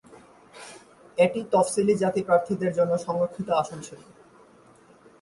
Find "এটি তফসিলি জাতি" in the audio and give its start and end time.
1.17-2.21